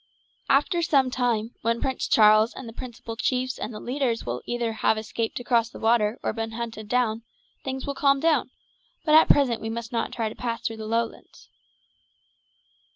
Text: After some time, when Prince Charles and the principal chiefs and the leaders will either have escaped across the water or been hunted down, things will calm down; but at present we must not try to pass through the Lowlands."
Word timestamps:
After 0.49 0.81
some 0.81 1.11
time, 1.11 1.53
when 1.61 1.79
Prince 1.79 2.07
Charles 2.07 2.55
and 2.55 2.67
the 2.67 2.73
principal 2.73 3.15
chiefs 3.15 3.59
and 3.59 3.71
the 3.71 3.79
leaders 3.79 4.25
will 4.25 4.41
either 4.47 4.71
have 4.73 4.97
escaped 4.97 5.39
across 5.39 5.69
the 5.69 5.77
water 5.77 6.17
or 6.23 6.33
been 6.33 6.53
hunted 6.53 6.87
down, 6.89 7.21
things 7.63 7.85
will 7.85 7.93
calm 7.93 8.19
down; 8.19 8.49
but 9.05 9.13
at 9.13 9.29
present 9.29 9.61
we 9.61 9.69
must 9.69 9.91
not 9.91 10.11
try 10.11 10.27
to 10.27 10.33
pass 10.35 10.65
through 10.65 10.77
the 10.77 10.87
Lowlands." 10.87 11.49